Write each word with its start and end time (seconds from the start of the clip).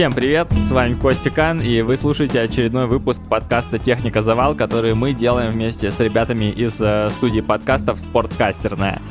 Всем 0.00 0.14
привет, 0.14 0.50
с 0.50 0.70
вами 0.70 0.94
Костя 0.94 1.28
Кан, 1.28 1.60
и 1.60 1.82
вы 1.82 1.94
слушаете 1.98 2.40
очередной 2.40 2.86
выпуск 2.86 3.20
подкаста 3.28 3.78
«Техника 3.78 4.22
Завал», 4.22 4.54
который 4.54 4.94
мы 4.94 5.12
делаем 5.12 5.52
вместе 5.52 5.90
с 5.90 6.00
ребятами 6.00 6.46
из 6.46 6.80
э, 6.80 7.10
студии 7.10 7.42
подкастов 7.42 8.00
«Спорткастерная». 8.00 9.02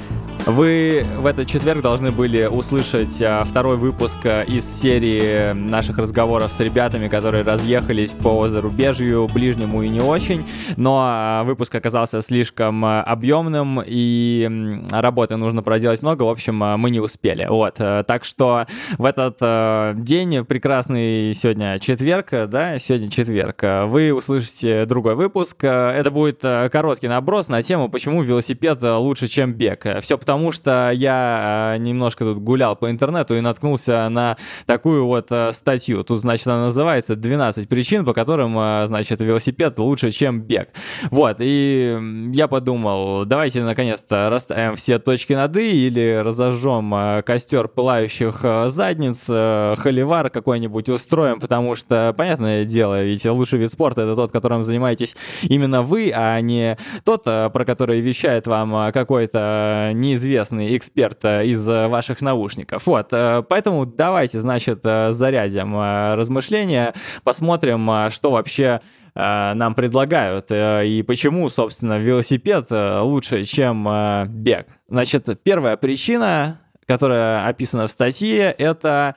Вы 0.46 1.06
в 1.18 1.26
этот 1.26 1.48
четверг 1.48 1.82
должны 1.82 2.12
были 2.12 2.46
услышать 2.46 3.22
а, 3.22 3.44
второй 3.44 3.78
выпуск 3.78 4.18
а, 4.24 4.42
из 4.44 4.66
серии 4.66 5.54
наших 5.54 5.98
разговоров 5.98 6.52
с 6.52 6.60
ребятами, 6.60 7.08
которые 7.08 7.44
разъехались 7.44 8.12
по 8.12 8.48
зарубежью, 8.48 9.28
ближнему 9.28 9.84
и 9.84 9.90
не 9.90 10.00
очень, 10.00 10.48
но 10.76 11.02
а, 11.04 11.44
выпуск 11.44 11.76
оказался 11.76 12.22
слишком 12.22 12.84
объемным 12.86 13.82
и 13.86 14.82
работы 14.92 15.36
нужно 15.36 15.62
проделать 15.62 16.02
много, 16.02 16.24
в 16.24 16.30
общем, 16.30 16.56
мы 16.56 16.90
не 16.90 17.00
успели. 17.00 17.46
Вот, 17.48 17.76
так 17.76 18.24
что 18.24 18.66
в 18.98 19.06
этот 19.06 20.04
день, 20.04 20.46
прекрасный 20.46 21.34
сегодня 21.34 21.80
четверг, 21.80 22.30
да, 22.48 22.80
сегодня 22.80 23.10
четверг, 23.10 23.62
вы 23.86 24.14
услышите 24.14 24.86
другой 24.86 25.16
выпуск. 25.16 25.64
Это 25.64 26.10
будет 26.12 26.42
короткий 26.42 27.08
наброс 27.08 27.50
на 27.50 27.62
тему, 27.62 27.90
почему 27.90 28.22
велосипед 28.24 28.82
лучше, 28.82 29.28
чем 29.28 29.54
бег. 29.54 29.86
Все 30.02 30.18
потому 30.18 30.29
что 30.52 30.92
я 30.92 31.74
э, 31.76 31.80
немножко 31.80 32.24
тут 32.24 32.38
гулял 32.38 32.76
по 32.76 32.92
интернету 32.92 33.36
и 33.36 33.42
наткнулся 33.42 34.08
на 34.10 34.38
такую 34.68 35.06
вот 35.06 35.28
э, 35.32 35.52
статью. 35.54 36.04
Тут, 36.04 36.22
значит, 36.22 36.46
она 36.46 36.66
называется 36.66 37.14
«12 37.16 37.68
причин, 37.68 38.06
по 38.06 38.14
которым, 38.14 38.56
э, 38.58 38.84
значит, 38.86 39.22
велосипед 39.22 39.80
лучше, 39.80 40.12
чем 40.12 40.42
бег». 40.42 40.70
Вот, 41.10 41.38
и 41.40 41.98
я 42.32 42.48
подумал, 42.48 43.26
давайте 43.26 43.64
наконец-то 43.64 44.30
расставим 44.30 44.76
все 44.76 45.00
точки 45.00 45.34
над 45.34 45.56
«и» 45.58 45.88
или 45.88 46.22
разожжем 46.24 47.24
костер 47.26 47.68
пылающих 47.68 48.46
задниц, 48.68 49.26
холивар 49.26 50.30
какой-нибудь 50.30 50.90
устроим, 50.90 51.40
потому 51.40 51.76
что, 51.76 52.14
понятное 52.16 52.66
дело, 52.66 53.04
ведь 53.04 53.26
лучший 53.26 53.58
вид 53.58 53.72
спорта— 53.72 54.02
это 54.04 54.16
тот, 54.16 54.32
которым 54.32 54.62
занимаетесь 54.62 55.16
именно 55.42 55.82
вы, 55.82 56.12
а 56.14 56.40
не 56.42 56.78
тот, 57.04 57.24
про 57.24 57.66
который 57.66 58.00
вещает 58.00 58.46
вам 58.46 58.92
какой-то 58.92 59.92
неизвестный 59.94 60.19
известный 60.20 60.78
эксперт 60.78 61.24
э, 61.24 61.46
из 61.46 61.68
э, 61.68 61.88
ваших 61.88 62.22
наушников. 62.22 62.86
Вот, 62.86 63.08
э, 63.12 63.42
поэтому 63.48 63.86
давайте, 63.86 64.40
значит, 64.40 64.84
зарядим 64.84 65.78
размышления, 65.80 66.94
посмотрим, 67.24 68.12
что 68.12 68.32
вообще 68.32 68.82
нам 69.16 69.74
предлагают 69.74 70.48
и 70.52 71.04
почему, 71.06 71.50
собственно, 71.50 71.98
велосипед 71.98 72.68
лучше, 72.70 73.44
чем 73.44 73.88
бег. 74.28 74.68
Значит, 74.88 75.28
первая 75.44 75.76
причина, 75.78 76.60
которая 76.86 77.48
описана 77.48 77.88
в 77.88 77.92
статье, 77.92 78.52
это 78.52 79.16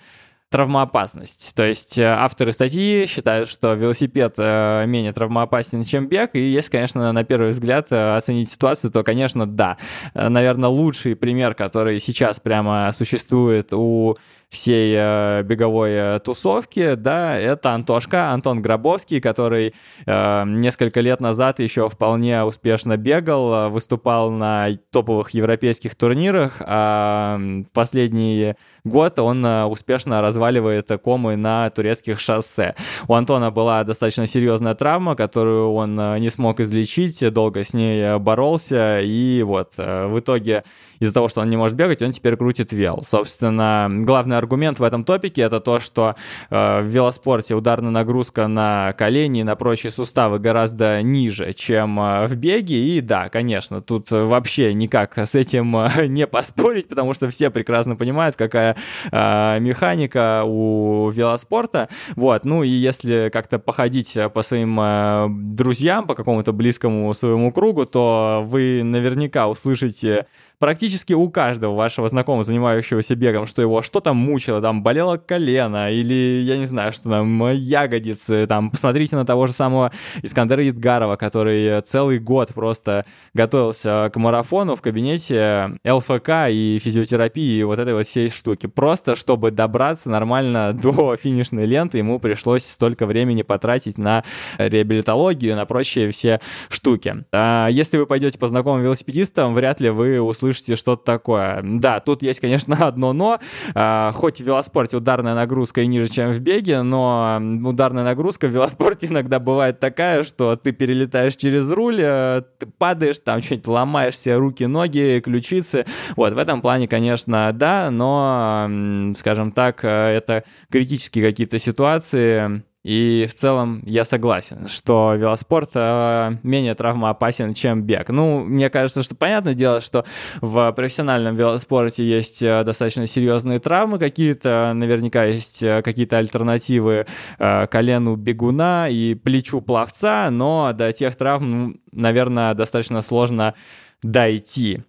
травмоопасность. 0.52 1.54
То 1.56 1.66
есть 1.66 1.98
э, 1.98 2.04
авторы 2.04 2.52
статьи 2.52 3.06
считают, 3.06 3.48
что 3.48 3.72
велосипед 3.72 4.34
э, 4.36 4.84
менее 4.86 5.12
травмоопасен, 5.12 5.82
чем 5.82 6.08
бег, 6.08 6.34
и 6.34 6.40
если, 6.40 6.70
конечно, 6.70 7.10
на 7.10 7.24
первый 7.24 7.48
взгляд 7.48 7.88
э, 7.90 8.16
оценить 8.16 8.50
ситуацию, 8.50 8.92
то, 8.92 9.02
конечно, 9.02 9.46
да. 9.46 9.78
Наверное, 10.14 10.68
лучший 10.68 11.16
пример, 11.16 11.54
который 11.54 11.98
сейчас 11.98 12.38
прямо 12.38 12.92
существует 12.92 13.72
у 13.72 14.18
всей 14.52 14.94
э, 14.94 15.42
беговой 15.44 15.92
э, 15.92 16.20
тусовки, 16.20 16.94
да, 16.94 17.38
это 17.38 17.70
Антошка, 17.70 18.32
Антон 18.32 18.60
Гробовский, 18.60 19.18
который 19.18 19.72
э, 20.04 20.44
несколько 20.46 21.00
лет 21.00 21.20
назад 21.20 21.58
еще 21.58 21.88
вполне 21.88 22.44
успешно 22.44 22.98
бегал, 22.98 23.54
э, 23.54 23.68
выступал 23.70 24.30
на 24.30 24.68
топовых 24.90 25.30
европейских 25.30 25.94
турнирах, 25.94 26.56
а 26.60 27.40
последний 27.72 28.54
год 28.84 29.18
он 29.20 29.44
э, 29.46 29.64
успешно 29.64 30.20
разваливает 30.20 30.90
комы 31.02 31.36
на 31.36 31.70
турецких 31.70 32.20
шоссе. 32.20 32.74
У 33.08 33.14
Антона 33.14 33.50
была 33.50 33.84
достаточно 33.84 34.26
серьезная 34.26 34.74
травма, 34.74 35.16
которую 35.16 35.72
он 35.72 35.96
не 36.20 36.28
смог 36.28 36.60
излечить, 36.60 37.32
долго 37.32 37.64
с 37.64 37.72
ней 37.72 38.18
боролся, 38.18 39.00
и 39.00 39.42
вот 39.42 39.78
в 39.78 40.18
итоге 40.18 40.64
из-за 41.00 41.14
того, 41.14 41.28
что 41.28 41.40
он 41.40 41.48
не 41.50 41.56
может 41.56 41.76
бегать, 41.76 42.02
он 42.02 42.12
теперь 42.12 42.36
крутит 42.36 42.72
вел. 42.72 43.02
Собственно, 43.02 43.88
главный 43.90 44.41
аргумент 44.42 44.78
в 44.78 44.82
этом 44.82 45.04
топике 45.04 45.42
это 45.42 45.60
то, 45.60 45.78
что 45.78 46.16
э, 46.50 46.80
в 46.80 46.86
велоспорте 46.86 47.54
ударная 47.54 47.90
нагрузка 47.90 48.48
на 48.48 48.92
колени 48.92 49.40
и 49.40 49.44
на 49.44 49.56
прочие 49.56 49.90
суставы 49.90 50.38
гораздо 50.38 51.00
ниже, 51.02 51.52
чем 51.52 51.98
э, 52.00 52.26
в 52.26 52.36
беге. 52.36 52.96
И 52.96 53.00
да, 53.00 53.28
конечно, 53.28 53.80
тут 53.80 54.10
вообще 54.10 54.74
никак 54.74 55.16
с 55.16 55.34
этим 55.34 55.76
э, 55.76 56.06
не 56.06 56.26
поспорить, 56.26 56.88
потому 56.88 57.14
что 57.14 57.30
все 57.30 57.50
прекрасно 57.50 57.96
понимают, 57.96 58.36
какая 58.36 58.76
э, 59.10 59.58
механика 59.60 60.42
у 60.44 61.08
велоспорта. 61.10 61.88
Вот, 62.16 62.44
ну 62.44 62.62
и 62.62 62.68
если 62.68 63.30
как-то 63.32 63.58
походить 63.58 64.18
по 64.34 64.42
своим 64.42 64.78
э, 64.80 65.26
друзьям, 65.30 66.06
по 66.06 66.14
какому-то 66.14 66.52
близкому 66.52 67.14
своему 67.14 67.52
кругу, 67.52 67.86
то 67.86 68.44
вы 68.46 68.82
наверняка 68.82 69.48
услышите 69.48 70.26
практически 70.58 71.12
у 71.12 71.28
каждого 71.28 71.74
вашего 71.74 72.08
знакомого, 72.08 72.44
занимающегося 72.44 73.16
бегом, 73.16 73.46
что 73.46 73.62
его 73.62 73.82
что-то 73.82 74.12
мучило, 74.12 74.60
там 74.60 74.82
болело 74.82 75.16
колено 75.16 75.90
или, 75.92 76.42
я 76.44 76.56
не 76.56 76.66
знаю, 76.66 76.92
что 76.92 77.10
там, 77.10 77.50
ягодицы, 77.52 78.46
там, 78.46 78.70
посмотрите 78.70 79.16
на 79.16 79.26
того 79.26 79.48
же 79.48 79.52
самого 79.52 79.90
Искандера 80.22 80.62
Едгарова, 80.62 81.16
который 81.16 81.80
целый 81.82 82.18
год 82.18 82.54
просто 82.54 83.04
готовился 83.34 84.10
к 84.12 84.16
марафону 84.16 84.76
в 84.76 84.82
кабинете 84.82 85.78
ЛФК 85.84 86.48
и 86.48 86.78
физиотерапии 86.80 87.58
и 87.58 87.64
вот 87.64 87.78
этой 87.78 87.94
вот 87.94 88.06
всей 88.06 88.28
штуки. 88.28 88.66
Просто, 88.66 89.16
чтобы 89.16 89.50
добраться 89.50 90.10
нормально 90.10 90.72
до 90.80 91.16
финишной 91.16 91.66
ленты, 91.66 91.98
ему 91.98 92.18
пришлось 92.20 92.64
столько 92.64 93.06
времени 93.06 93.42
потратить 93.42 93.98
на 93.98 94.22
реабилитологию, 94.58 95.56
на 95.56 95.66
прочие 95.66 96.10
все 96.12 96.40
штуки. 96.68 97.24
А 97.32 97.68
если 97.68 97.98
вы 97.98 98.06
пойдете 98.06 98.38
по 98.38 98.46
знакомым 98.46 98.82
велосипедистам, 98.82 99.54
вряд 99.54 99.80
ли 99.80 99.90
вы 99.90 100.20
услышите 100.20 100.51
услышите 100.52 100.76
что-то 100.76 101.04
такое. 101.04 101.60
Да, 101.62 102.00
тут 102.00 102.22
есть, 102.22 102.40
конечно, 102.40 102.76
одно 102.86 103.12
но. 103.12 103.38
А, 103.74 104.12
хоть 104.12 104.40
в 104.40 104.44
велоспорте 104.44 104.96
ударная 104.96 105.34
нагрузка 105.34 105.82
и 105.82 105.86
ниже, 105.86 106.08
чем 106.08 106.32
в 106.32 106.40
беге, 106.40 106.82
но 106.82 107.40
ударная 107.64 108.04
нагрузка 108.04 108.46
в 108.46 108.50
велоспорте 108.50 109.06
иногда 109.10 109.38
бывает 109.38 109.80
такая, 109.80 110.22
что 110.24 110.56
ты 110.56 110.72
перелетаешь 110.72 111.36
через 111.36 111.70
руль, 111.70 112.00
э, 112.00 112.42
ты 112.58 112.66
падаешь, 112.66 113.18
там 113.18 113.40
что-нибудь 113.40 113.66
ломаешь 113.66 114.18
себе 114.18 114.36
руки, 114.36 114.64
ноги, 114.64 115.20
ключицы. 115.24 115.86
Вот, 116.16 116.34
в 116.34 116.38
этом 116.38 116.60
плане, 116.60 116.86
конечно, 116.86 117.50
да, 117.52 117.90
но, 117.90 118.68
скажем 119.16 119.52
так, 119.52 119.84
э, 119.84 119.88
это 119.88 120.44
критические 120.70 121.24
какие-то 121.24 121.58
ситуации, 121.58 122.62
и 122.82 123.26
в 123.30 123.34
целом 123.34 123.82
я 123.86 124.04
согласен, 124.04 124.66
что 124.66 125.14
велоспорт 125.14 125.70
э, 125.74 126.36
менее 126.42 126.74
травмоопасен, 126.74 127.54
чем 127.54 127.82
бег. 127.82 128.08
Ну, 128.08 128.42
мне 128.42 128.70
кажется, 128.70 129.02
что 129.04 129.14
понятное 129.14 129.54
дело, 129.54 129.80
что 129.80 130.04
в 130.40 130.72
профессиональном 130.72 131.36
велоспорте 131.36 132.04
есть 132.04 132.42
э, 132.42 132.64
достаточно 132.64 133.06
серьезные 133.06 133.60
травмы 133.60 134.00
какие-то, 134.00 134.72
наверняка 134.74 135.24
есть 135.24 135.62
э, 135.62 135.82
какие-то 135.82 136.18
альтернативы 136.18 137.06
э, 137.38 137.66
колену 137.68 138.16
бегуна 138.16 138.88
и 138.88 139.14
плечу 139.14 139.60
пловца, 139.60 140.28
но 140.30 140.72
до 140.72 140.92
тех 140.92 141.14
травм, 141.14 141.50
ну, 141.50 141.76
наверное, 141.92 142.54
достаточно 142.54 143.00
сложно 143.02 143.54
дойти. 144.02 144.82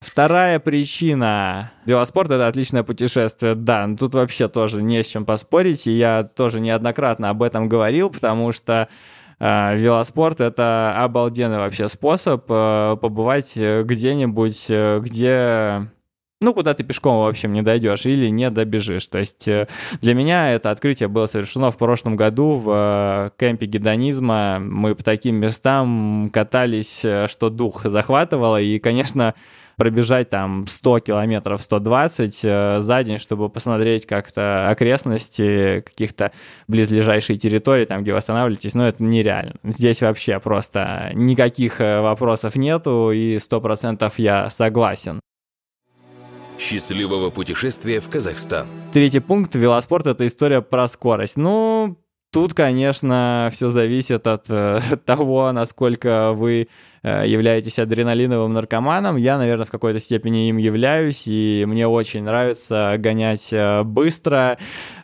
Вторая 0.00 0.58
причина. 0.60 1.70
Велоспорт— 1.84 2.30
это 2.32 2.48
отличное 2.48 2.82
путешествие, 2.82 3.54
да. 3.54 3.86
Но 3.86 3.96
тут 3.96 4.14
вообще 4.14 4.48
тоже 4.48 4.82
не 4.82 5.02
с 5.02 5.06
чем 5.06 5.26
поспорить, 5.26 5.86
и 5.86 5.92
я 5.92 6.24
тоже 6.24 6.60
неоднократно 6.60 7.28
об 7.28 7.42
этом 7.42 7.68
говорил, 7.68 8.08
потому 8.08 8.52
что 8.52 8.88
э, 9.38 9.76
велоспорт— 9.76 10.40
это 10.42 10.94
обалденный 10.96 11.58
вообще 11.58 11.88
способ 11.88 12.46
э, 12.48 12.96
побывать 13.00 13.54
где-нибудь, 13.56 14.66
э, 14.70 15.00
где 15.00 15.86
ну, 16.42 16.54
куда 16.54 16.72
ты 16.72 16.84
пешком, 16.84 17.22
в 17.22 17.28
общем, 17.28 17.52
не 17.52 17.60
дойдешь 17.60 18.06
или 18.06 18.28
не 18.28 18.48
добежишь. 18.48 19.06
То 19.08 19.18
есть 19.18 19.46
э, 19.46 19.68
для 20.00 20.14
меня 20.14 20.54
это 20.54 20.70
открытие 20.70 21.10
было 21.10 21.26
совершено 21.26 21.70
в 21.70 21.76
прошлом 21.76 22.16
году 22.16 22.54
в 22.54 22.70
э, 22.70 23.30
кемпе 23.38 23.66
гедонизма. 23.66 24.58
Мы 24.58 24.94
по 24.94 25.04
таким 25.04 25.36
местам 25.36 26.30
катались, 26.32 27.04
э, 27.04 27.26
что 27.28 27.50
дух 27.50 27.84
захватывало. 27.84 28.58
И, 28.58 28.78
конечно, 28.78 29.34
пробежать 29.80 30.28
там 30.28 30.66
100 30.66 31.00
километров, 31.00 31.62
120 31.62 32.40
э, 32.42 32.80
за 32.80 33.02
день, 33.02 33.16
чтобы 33.16 33.48
посмотреть 33.48 34.04
как-то 34.04 34.68
окрестности 34.68 35.82
каких-то 35.86 36.32
близлежащей 36.68 37.38
территории, 37.38 37.86
там, 37.86 38.02
где 38.02 38.12
вы 38.12 38.18
останавливаетесь, 38.18 38.74
ну, 38.74 38.82
это 38.82 39.02
нереально. 39.02 39.54
Здесь 39.64 40.02
вообще 40.02 40.38
просто 40.38 41.12
никаких 41.14 41.80
э, 41.80 42.02
вопросов 42.02 42.56
нету, 42.56 43.10
и 43.10 43.36
100% 43.36 44.12
я 44.18 44.50
согласен. 44.50 45.18
Счастливого 46.58 47.30
путешествия 47.30 48.00
в 48.00 48.10
Казахстан. 48.10 48.66
Третий 48.92 49.20
пункт. 49.20 49.54
Велоспорт— 49.54 50.06
это 50.08 50.26
история 50.26 50.60
про 50.60 50.88
скорость. 50.88 51.38
Ну, 51.38 51.96
Тут, 52.32 52.54
конечно, 52.54 53.48
все 53.52 53.70
зависит 53.70 54.28
от 54.28 54.44
э, 54.50 54.80
того, 55.04 55.50
насколько 55.50 56.32
вы 56.32 56.68
э, 57.02 57.24
являетесь 57.26 57.80
адреналиновым 57.80 58.52
наркоманом. 58.52 59.16
Я, 59.16 59.36
наверное, 59.36 59.64
в 59.64 59.70
какой-то 59.70 59.98
степени 59.98 60.48
им 60.48 60.56
являюсь, 60.56 61.24
и 61.26 61.64
мне 61.66 61.88
очень 61.88 62.22
нравится 62.22 62.94
гонять 62.98 63.48
э, 63.52 63.82
быстро. 63.82 64.58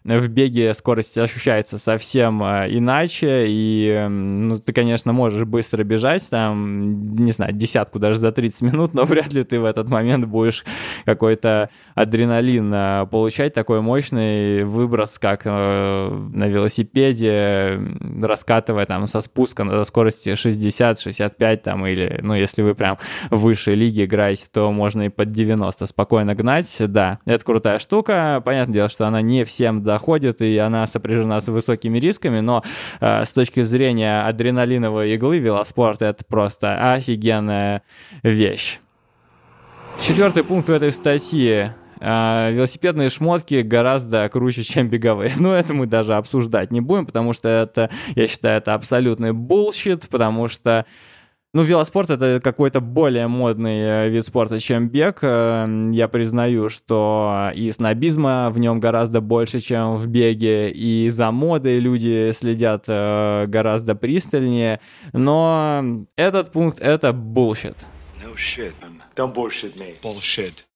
В 0.07 0.29
беге 0.29 0.73
скорость 0.75 1.19
ощущается 1.19 1.79
совсем 1.79 2.41
э, 2.45 2.67
иначе, 2.71 3.47
и 3.49 4.07
ну, 4.09 4.61
ты, 4.61 4.73
конечно, 4.73 5.13
можешь 5.13 5.45
быстро 5.45 5.83
бежать, 5.83 6.29
там, 6.31 7.17
не 7.17 7.33
знаю, 7.33 7.53
десятку 7.53 7.99
даже 7.99 8.21
за 8.21 8.31
30 8.31 8.63
минут, 8.63 8.95
но 8.95 9.05
вряд 9.05 9.33
ли 9.33 9.43
ты 9.43 9.59
в 9.59 9.65
этот 9.65 9.91
момент 9.91 10.27
будешь 10.27 10.65
какой-то 11.05 11.71
адреналин 11.97 13.09
получать, 13.09 13.53
такой 13.53 13.81
мощный 13.81 14.63
выброс, 14.63 15.19
как 15.19 15.45
на 15.45 16.47
велосипеде, 16.47 17.81
раскатывая 18.23 18.87
там 18.87 19.09
со 19.09 19.21
спуска 19.21 19.65
на 19.65 19.83
скорости 19.85 20.31
60-65 20.31 21.57
там 21.57 21.85
или, 21.85 22.21
ну, 22.23 22.35
если 22.35 22.63
вы 22.63 22.77
прям 22.77 22.99
в 23.31 23.41
высшей 23.41 23.75
лиге 23.75 24.05
играете, 24.05 24.47
то 24.53 24.71
можно 24.71 25.03
и 25.03 25.09
под 25.09 25.33
90 25.33 25.87
спокойно 25.87 26.35
гнать. 26.35 26.75
Да, 26.79 27.19
это 27.25 27.45
крутая 27.45 27.79
штука. 27.81 28.41
Понятное 28.45 28.75
дело, 28.75 28.89
что 28.89 29.07
она 29.07 29.21
не 29.21 29.45
всем 29.45 29.83
доходит, 29.97 30.43
и 30.43 30.59
она 30.59 30.87
сопряжена 30.87 31.41
с 31.41 31.49
высокими 31.49 31.99
рисками, 31.99 32.41
но 32.41 32.63
э, 33.01 33.25
с 33.25 33.33
точки 33.33 33.63
зрения 33.63 34.27
адреналиновой 34.27 35.15
иглы 35.15 35.39
велоспорт— 35.39 36.03
это 36.03 36.23
просто 36.25 36.93
офигенная 36.93 37.83
вещь. 38.23 38.81
Четвертый 39.99 40.45
пункт 40.45 40.69
в 40.69 40.73
этой 40.73 40.93
статье 40.93 41.75
а, 41.99 42.51
велосипедные 42.51 43.09
шмотки 43.09 43.63
гораздо 43.63 44.29
круче, 44.29 44.63
чем 44.63 44.89
беговые. 44.89 45.33
Но 45.39 45.55
это 45.55 45.73
мы 45.73 45.87
даже 45.87 46.15
обсуждать 46.15 46.71
не 46.71 46.81
будем, 46.81 47.07
потому 47.07 47.33
что 47.33 47.49
это, 47.49 47.91
я 48.15 48.27
считаю, 48.29 48.59
это 48.59 48.75
абсолютный 48.75 49.33
bullshit, 49.33 50.09
потому 50.11 50.49
что 50.49 50.85
ну, 51.57 51.63
велоспорт 51.63 52.11
это 52.11 52.39
какой-то 52.45 52.83
более 52.83 53.29
модный 53.29 53.79
э, 53.79 54.09
вид 54.11 54.27
спорта, 54.27 54.61
чем 54.61 54.91
бег. 54.91 55.21
Э, 55.23 55.67
я 55.91 56.07
признаю, 56.07 56.69
что 56.69 57.51
и 57.55 57.71
снобизма 57.71 58.51
в 58.51 58.59
нем 58.59 58.79
гораздо 58.79 59.23
больше, 59.23 59.61
чем 59.61 59.97
в 59.97 60.07
беге, 60.07 60.69
и 60.71 61.09
за 61.09 61.31
модой 61.31 61.79
люди 61.79 62.31
следят 62.33 62.85
э, 62.89 63.47
гораздо 63.49 63.95
пристальнее. 63.95 64.81
Но 65.15 66.05
этот 66.17 66.53
пункт— 66.53 66.79
это 66.81 67.09
bullshit. 67.09 67.79
No 68.23 68.35
shit, 68.35 68.75
man. 68.83 69.01
Don't 69.17 69.33
bullshit 69.35 69.79
me. 69.79 69.95
Bullshit. 70.03 70.67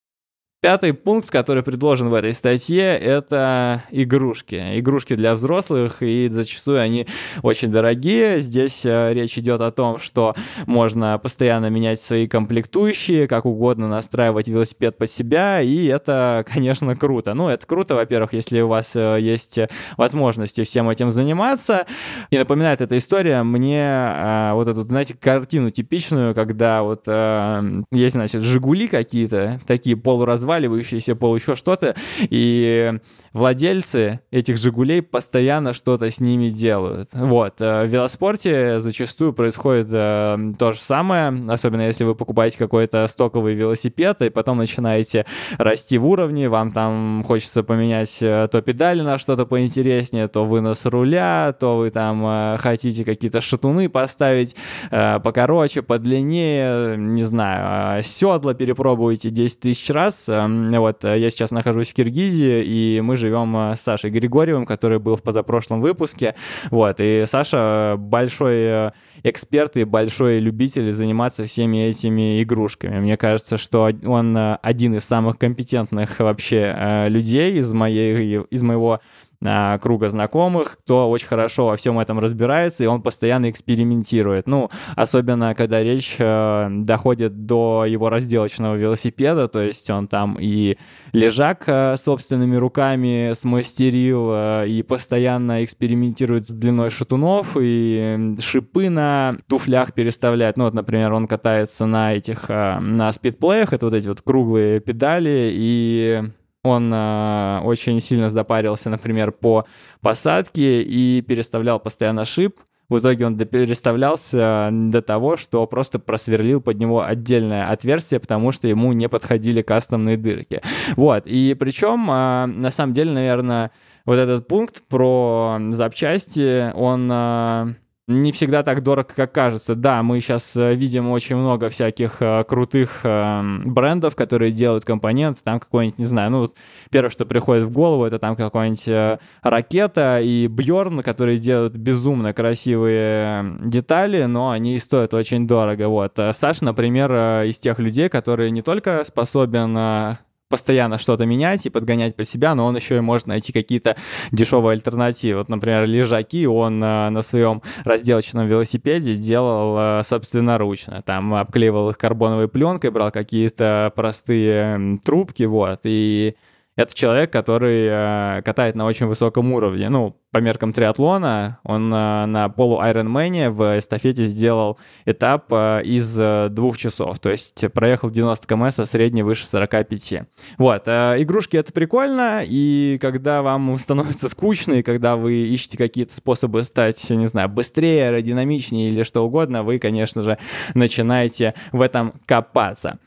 Пятый 0.63 0.93
пункт, 0.93 1.31
который 1.31 1.63
предложен 1.63 2.11
в 2.11 2.15
этой 2.15 2.35
статье, 2.35 2.95
это 2.95 3.83
игрушки. 3.91 4.79
Игрушки 4.79 5.15
для 5.15 5.33
взрослых, 5.33 6.03
и 6.03 6.29
зачастую 6.31 6.81
они 6.81 7.07
очень 7.43 7.71
дорогие. 7.71 8.41
Здесь 8.41 8.85
э, 8.85 9.15
речь 9.15 9.39
идет 9.39 9.63
о 9.63 9.71
том, 9.71 9.99
что 9.99 10.35
можно 10.67 11.19
постоянно 11.19 11.71
менять 11.71 11.99
свои 11.99 12.29
комплектующие, 12.29 13.27
как 13.27 13.47
угодно 13.47 13.89
настраивать 13.89 14.49
велосипед 14.49 14.99
под 14.99 15.11
себя, 15.11 15.63
и 15.63 15.87
это, 15.87 16.45
конечно, 16.47 16.95
круто. 16.95 17.33
Ну, 17.33 17.49
это 17.49 17.67
круто, 17.67 17.95
во-первых, 17.95 18.35
если 18.35 18.61
у 18.61 18.69
вас 18.69 18.95
э, 18.95 19.17
есть 19.19 19.59
возможности 19.97 20.63
всем 20.63 20.91
этим 20.91 21.11
заниматься. 21.11 21.87
И 22.29 22.37
напоминает 22.37 22.83
эта 22.83 22.99
история 22.99 23.43
мне 23.45 23.81
э, 23.81 24.51
вот 24.53 24.69
эту, 24.69 24.83
знаете, 24.83 25.17
картину 25.19 25.71
типичную, 25.71 26.35
когда 26.35 26.83
вот 26.83 27.07
есть, 27.07 28.15
значит, 28.15 28.43
«Жигули» 28.43 28.89
какие-то, 28.89 29.59
такие 29.67 29.97
полуразваленные, 29.97 30.50
разваливающиеся 30.51 31.15
пол, 31.15 31.37
еще 31.37 31.55
что-то, 31.55 31.95
и 32.19 32.99
владельцы 33.33 34.21
этих 34.31 34.57
«Жигулей» 34.57 35.03
постоянно 35.03 35.73
что-то 35.73 36.11
с 36.11 36.21
ними 36.21 36.51
делают. 36.51 37.11
Вот. 37.13 37.61
Э, 37.61 37.85
в 37.85 37.89
велоспорте 37.89 38.81
зачастую 38.81 39.33
происходит 39.33 39.89
э, 39.93 40.55
то 40.59 40.73
же 40.73 40.79
самое, 40.81 41.33
особенно 41.49 41.83
если 41.83 42.05
вы 42.05 42.15
покупаете 42.15 42.59
какой-то 42.59 43.07
стоковый 43.07 43.55
велосипед, 43.55 44.23
и 44.23 44.31
потом 44.31 44.59
начинаете 44.59 45.25
расти 45.59 45.99
в 45.99 46.07
уровне, 46.07 46.49
вам 46.49 46.73
там 46.73 47.23
хочется 47.27 47.63
поменять 47.63 48.19
э, 48.21 48.49
то 48.51 48.61
педали 48.61 49.03
на 49.03 49.19
что-то 49.19 49.47
поинтереснее, 49.47 50.27
то 50.27 50.45
вынос 50.45 50.87
руля, 50.87 51.55
то 51.59 51.77
вы 51.77 51.91
там 51.91 52.59
хотите 52.59 53.05
какие-то 53.05 53.41
шатуны 53.41 53.89
поставить 53.89 54.57
покороче, 54.91 55.83
подлиннее, 55.83 56.97
не 56.97 57.23
знаю, 57.23 58.03
седла 58.03 58.55
перепробуете 58.55 59.31
10 59.31 59.61
тысяч 59.61 59.91
раз, 59.91 60.29
вот, 60.49 61.05
э, 61.05 61.19
я 61.19 61.31
сейчас 61.31 61.51
нахожусь 61.51 61.89
в 61.89 61.95
Киргизии, 61.95 62.63
и 62.63 63.01
мы 63.01 63.17
живем 63.17 63.57
э, 63.57 63.77
с 63.77 63.81
Сашей 63.81 64.11
Григорьевым, 64.11 64.67
который 64.67 64.99
был 64.99 65.17
в 65.17 65.23
позапрошлом 65.23 65.81
выпуске. 65.81 66.35
Вот, 66.71 66.97
и 66.99 67.25
Саша 67.27 67.97
большой 67.99 68.57
э, 68.57 68.91
эксперт 69.23 69.77
и 69.77 69.85
большой 69.85 70.39
любитель 70.39 70.91
заниматься 70.93 71.45
всеми 71.47 71.79
этими 71.79 72.43
игрушками. 72.43 73.01
Мне 73.01 73.17
кажется, 73.17 73.57
что 73.57 73.91
он 74.05 74.37
один 74.63 74.95
из 74.95 75.05
самых 75.05 75.39
компетентных 75.39 76.19
вообще 76.19 77.07
людей 77.09 77.59
из, 77.59 77.73
моей, 77.73 78.41
из 78.51 78.63
моего 78.63 79.01
а, 79.43 79.79
круга 79.79 80.11
знакомых, 80.11 80.79
кто 80.83 81.09
очень 81.09 81.27
хорошо 81.27 81.67
во 81.67 81.77
всем 81.77 81.99
этом 81.99 82.19
разбирается, 82.19 82.85
и 82.85 82.87
он 82.87 83.01
постоянно 83.01 83.49
экспериментирует. 83.49 84.47
Ну, 84.47 84.69
особенно, 84.97 85.55
когда 85.55 85.83
речь 85.83 86.17
э, 86.19 86.69
доходит 86.71 87.47
до 87.47 87.87
его 87.87 88.11
разделочного 88.11 88.75
велосипеда, 88.75 89.49
то 89.49 89.63
есть 89.63 89.89
он 89.89 90.09
там 90.09 90.37
и 90.39 90.77
лежак 91.13 91.65
э, 91.67 91.97
собственными 91.97 92.57
руками 92.57 93.33
смастерил, 93.35 94.31
э, 94.33 94.69
и 94.69 94.83
постоянно 94.83 95.65
экспериментирует 95.65 96.47
с 96.47 96.51
длиной 96.51 96.91
шатунов, 96.91 97.57
и 97.59 98.37
шипы 98.41 98.91
на 98.91 99.37
туфлях 99.49 99.95
переставляет. 99.95 100.59
Ну, 100.59 100.65
вот, 100.65 100.75
например, 100.75 101.15
он 101.15 101.27
катается 101.27 101.87
на 101.87 102.15
этих, 102.15 102.51
э, 102.51 102.79
на 102.79 103.11
спидплеях, 103.11 103.73
это 103.73 103.87
вот 103.87 103.95
эти 103.95 104.09
вот 104.09 104.21
круглые 104.21 104.81
педали, 104.81 105.51
и 105.51 106.25
он 106.63 106.93
э, 106.93 107.61
очень 107.65 108.01
сильно 108.01 108.29
запарился, 108.31 108.91
например, 108.91 109.33
по 109.33 109.67
посадке 110.03 110.83
и 110.83 111.23
переставлял 111.23 111.81
постоянно 111.81 112.25
шип. 112.25 112.59
В 112.89 112.99
итоге 112.99 113.25
он 113.25 113.39
переставлялся 113.39 114.71
до 114.73 115.01
того, 115.01 115.37
что 115.37 115.65
просто 115.67 116.01
просверлил 116.01 116.61
под 116.61 116.79
него 116.79 117.05
отдельное 117.05 117.71
отверстие, 117.71 118.19
потому 118.19 118.51
что 118.51 118.67
ему 118.67 118.93
не 118.93 119.09
подходили 119.09 119.63
кастомные 119.63 120.17
дырки. 120.17 120.61
Вот, 120.97 121.27
и 121.27 121.55
причем, 121.59 122.11
э, 122.11 122.47
на 122.47 122.71
самом 122.71 122.93
деле, 122.93 123.13
наверное, 123.13 123.71
вот 124.05 124.15
этот 124.15 124.49
пункт 124.49 124.83
про 124.89 125.59
запчасти, 125.71 126.73
он... 126.75 127.77
Не 128.11 128.33
всегда 128.33 128.65
так 128.65 128.83
дорого, 128.83 129.09
как 129.15 129.31
кажется. 129.31 129.77
Да, 129.77 130.03
мы 130.03 130.21
сейчас 130.21 130.57
э, 130.57 130.75
видим 130.75 131.11
очень 131.11 131.37
много 131.37 131.69
всяких 131.69 132.17
э, 132.19 132.43
крутых 132.43 133.03
э, 133.05 133.41
брендов, 133.65 134.17
которые 134.17 134.51
делают 134.51 134.85
компоненты, 134.85 135.43
там 135.45 135.61
какой-нибудь, 135.61 136.01
не 136.01 136.05
знаю, 136.07 136.33
ну, 136.33 136.51
первое, 136.91 137.11
что 137.11 137.25
приходит 137.25 137.67
в 137.67 137.73
голову, 137.73 138.05
это 138.05 138.19
там 138.19 138.35
какой-нибудь 138.35 138.89
э, 138.89 139.19
ракета 139.43 140.21
и 140.21 140.49
Бьорн, 140.49 141.05
которые 141.05 141.39
делают 141.39 141.77
безумно 141.77 142.33
красивые 142.33 143.59
детали, 143.61 144.25
но 144.25 144.51
они 144.51 144.77
стоят 144.81 145.15
очень 145.15 145.47
дорого, 145.47 145.89
вот. 145.89 146.19
Э, 146.19 146.33
Саша, 146.33 146.65
например, 146.65 147.13
э, 147.13 147.47
из 147.47 147.59
тех 147.59 147.79
людей, 147.79 148.09
которые 148.09 148.51
не 148.51 148.63
только 148.63 149.05
способен 149.05 150.19
постоянно 150.51 150.99
что-то 150.99 151.25
менять 151.25 151.65
и 151.65 151.71
подгонять 151.71 152.17
под 152.17 152.29
себя, 152.29 152.55
но 152.55 152.67
он 152.67 152.77
еще 152.77 152.97
и 152.97 153.01
может 153.01 153.27
найти 153.27 153.53
какие-то 153.53 153.97
дешевые 154.33 154.75
альтернативы. 154.75 155.39
Вот, 155.39 155.49
например, 155.49 155.87
лежаки 155.87 156.45
он 156.47 156.83
э, 156.83 157.09
на 157.09 157.23
своем 157.23 157.63
разделочном 157.85 158.47
велосипеде 158.47 159.15
делал 159.15 159.77
э, 159.79 160.03
собственноручно. 160.03 161.03
Там 161.03 161.35
обклеивал 161.35 161.91
их 161.91 161.99
карбоновой 161.99 162.49
пленкой, 162.49 162.91
брал 162.91 163.13
какие-то 163.13 163.93
простые 163.95 164.99
трубки, 165.05 165.45
вот, 165.45 165.81
и 165.85 166.35
это 166.77 166.95
человек, 166.95 167.33
который 167.33 167.87
э, 167.89 168.43
катает 168.43 168.75
на 168.77 168.87
очень 168.87 169.07
высоком 169.07 169.53
уровне. 169.53 169.89
Ну, 169.89 170.17
по 170.31 170.39
меркам 170.39 170.73
триатлона, 170.73 171.59
он 171.65 171.93
э, 171.93 172.27
на 172.27 172.49
полу 172.49 172.81
Ironman 172.81 173.51
в 173.51 173.79
эстафете 173.79 174.25
сделал 174.25 174.79
этап 175.05 175.53
э, 175.53 175.83
из 175.85 176.17
э, 176.19 176.49
двух 176.49 176.79
часов. 176.79 177.19
То 177.19 177.31
есть 177.31 177.65
проехал 177.73 178.09
90 178.09 178.47
км 178.47 178.71
со 178.71 178.85
средней 178.85 179.23
выше 179.23 179.47
45. 179.47 180.15
Вот, 180.59 180.83
э, 180.87 181.17
игрушки 181.19 181.57
это 181.57 181.73
прикольно, 181.73 182.43
и 182.47 182.99
когда 183.01 183.43
вам 183.43 183.77
становится 183.79 184.29
скучно, 184.29 184.75
и 184.75 184.83
когда 184.83 185.17
вы 185.17 185.35
ищете 185.35 185.77
какие-то 185.77 186.15
способы 186.15 186.63
стать, 186.63 187.11
не 187.11 187.27
знаю, 187.27 187.49
быстрее, 187.49 188.09
аэродинамичнее 188.09 188.89
или 188.89 189.03
что 189.03 189.27
угодно, 189.27 189.65
вы, 189.65 189.79
конечно 189.81 190.23
же, 190.23 190.39
начинаете 190.75 191.55
в 191.73 191.83
этом 191.83 192.15
копаться. 192.27 192.99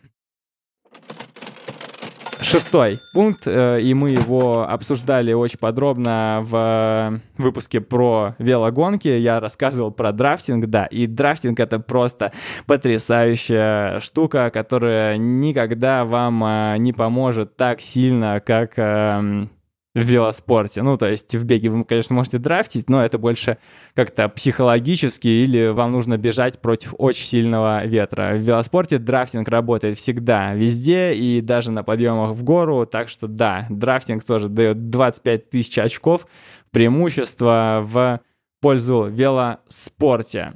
Шестой 2.53 3.00
пункт, 3.13 3.48
э, 3.48 3.81
и 3.81 3.95
мы 3.95 4.12
его 4.12 4.69
обсуждали 4.69 5.33
очень 5.33 5.57
подробно 5.57 6.38
в 6.43 7.19
выпуске 7.36 7.81
про 7.81 8.36
велогонки. 8.38 9.07
Я 9.07 9.39
рассказывал 9.39 9.89
про 9.89 10.12
драфтинг, 10.12 10.67
да, 10.67 10.86
и 10.86 11.07
драфтинг 11.07 11.60
это 11.60 11.79
просто 11.79 12.31
потрясающая 12.67 14.00
штука, 14.00 14.51
которая 14.53 15.17
никогда 15.17 16.05
вам 16.05 16.43
э, 16.43 16.75
не 16.77 16.93
поможет 16.93 17.57
так 17.57 17.81
сильно, 17.81 18.39
как 18.39 18.74
эм, 18.77 19.50
в 19.95 20.00
велоспорте. 20.00 20.81
Ну, 20.81 20.97
то 20.97 21.07
есть 21.07 21.35
в 21.35 21.45
беге 21.45 21.69
вы, 21.69 21.83
конечно, 21.83 22.15
можете 22.15 22.39
драфтить, 22.39 22.89
но 22.89 23.03
это 23.03 23.17
больше 23.17 23.57
как-то 23.93 24.27
психологически 24.27 25.27
или 25.27 25.67
вам 25.67 25.91
нужно 25.91 26.17
бежать 26.17 26.59
против 26.59 26.95
очень 26.97 27.25
сильного 27.25 27.85
ветра. 27.85 28.33
В 28.35 28.39
велоспорте 28.39 28.97
драфтинг 28.97 29.47
работает 29.47 29.97
всегда, 29.97 30.53
везде 30.53 31.13
и 31.13 31.41
даже 31.41 31.71
на 31.71 31.83
подъемах 31.83 32.31
в 32.31 32.43
гору, 32.43 32.85
так 32.85 33.07
что 33.07 33.27
да, 33.27 33.67
драфтинг 33.69 34.23
тоже 34.23 34.50
дает 34.50 34.89
25 34.89 35.50
тысяч 35.50 35.77
очков 35.77 36.27
преимущества 36.71 37.81
в 37.83 38.19
пользу 38.62 39.05
велоспорте. 39.05 40.53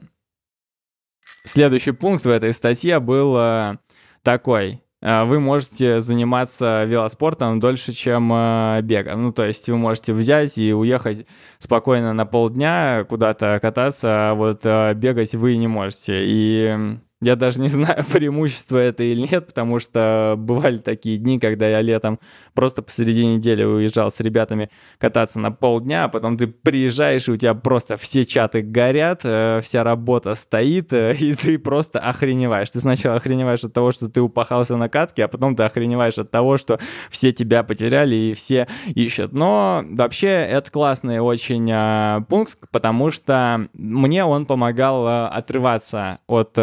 Следующий 1.46 1.92
пункт 1.92 2.26
в 2.26 2.30
этой 2.30 2.54
статье 2.54 3.00
был 3.00 3.38
э, 3.38 3.78
такой. 4.24 4.82
Э, 5.02 5.24
вы 5.24 5.40
можете 5.40 6.00
заниматься 6.02 6.84
велоспортом 6.86 7.60
дольше, 7.60 7.94
чем 7.94 8.32
э, 8.34 8.82
бегом. 8.84 9.24
Ну, 9.24 9.32
то 9.32 9.46
есть 9.46 9.70
вы 9.70 9.78
можете 9.78 10.14
взять 10.14 10.58
и 10.58 10.74
уехать 10.74 11.26
спокойно 11.58 12.14
на 12.14 12.26
полдня 12.26 13.06
куда-то 13.08 13.60
кататься, 13.62 14.32
а 14.32 14.34
вот 14.34 14.64
бегать 14.98 15.36
вы 15.36 15.58
не 15.58 15.68
можете. 15.68 16.24
И 16.26 16.98
я 17.22 17.36
даже 17.36 17.62
не 17.62 17.68
знаю, 17.70 18.04
преимущество 18.12 18.78
это 18.78 19.04
или 19.04 19.28
нет, 19.32 19.48
потому 19.48 19.80
что 19.80 20.36
бывали 20.38 20.78
такие 20.78 21.18
дни, 21.18 21.40
когда 21.40 21.68
я 21.68 21.82
летом 21.82 22.20
просто 22.54 22.82
посреди 22.82 23.26
недели 23.26 23.64
уезжал 23.64 24.12
с 24.12 24.20
ребятами 24.20 24.70
кататься 25.00 25.40
на 25.40 25.52
полдня, 25.52 26.06
а 26.06 26.10
потом 26.10 26.38
ты 26.38 26.48
приезжаешь, 26.48 27.28
и 27.28 27.32
у 27.32 27.36
тебя 27.38 27.54
просто 27.54 27.98
все 27.98 28.26
чаты 28.26 28.62
горят, 28.62 29.22
э, 29.24 29.62
вся 29.64 29.84
работа 29.84 30.36
стоит, 30.36 30.94
э, 30.94 31.16
и 31.20 31.34
ты 31.34 31.58
просто 31.58 32.00
охреневаешь. 32.00 32.72
Ты 32.72 32.80
сначала 32.80 33.16
охреневаешь 33.16 33.64
от 33.64 33.74
того, 33.74 33.92
что 33.92 34.10
ты 34.10 34.22
упахался 34.22 34.78
на 34.78 34.90
катке, 34.90 35.26
а 35.26 35.28
потом 35.28 35.56
ты 35.56 35.64
охреневаешь 35.64 36.18
от 36.18 36.30
того, 36.30 36.58
что 36.58 36.80
все 37.10 37.32
тебя 37.32 37.64
потеряли 37.64 38.16
и 38.16 38.34
все 38.34 38.68
ищут. 38.94 39.34
Но 39.34 39.84
вообще 39.90 40.28
это 40.28 40.70
классный 40.72 41.20
очень 41.20 41.70
э, 41.72 42.22
пункт, 42.30 42.58
потому 42.72 43.10
что 43.10 43.68
мне 43.74 44.24
он 44.24 44.46
помогал 44.46 45.08
э, 45.08 45.28
отрываться 45.28 46.20
от 46.28 46.58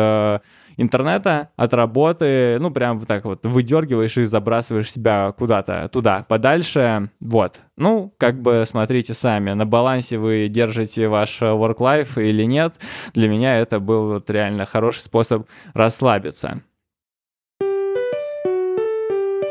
интернета, 0.77 1.51
от 1.57 1.75
работы, 1.75 2.59
ну, 2.61 2.71
прям 2.71 2.99
вот 2.99 3.09
так 3.09 3.25
вот 3.25 3.45
выдергиваешь 3.45 4.17
и 4.17 4.25
забрасываешь 4.25 4.93
себя 4.93 5.33
куда-то 5.37 5.89
туда, 5.89 6.25
подальше, 6.29 7.11
вот. 7.21 7.63
Ну, 7.77 8.15
как 8.19 8.41
бы 8.41 8.65
смотрите 8.67 9.15
сами, 9.15 9.53
на 9.53 9.67
балансе 9.67 10.19
вы 10.19 10.49
держите 10.49 11.09
ваш 11.09 11.43
work-life 11.43 12.23
или 12.23 12.45
нет. 12.45 12.75
Для 13.15 13.29
меня 13.29 13.59
это 13.59 13.81
был 13.81 14.13
вот 14.13 14.31
реально 14.31 14.65
хороший 14.65 15.01
способ 15.01 15.49
расслабиться. 15.73 16.63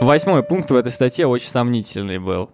Восьмой 0.02 0.44
пункт 0.44 0.70
в 0.70 0.76
этой 0.76 0.92
статье 0.92 1.28
очень 1.28 1.48
сомнительный 1.50 2.20
был. 2.20 2.52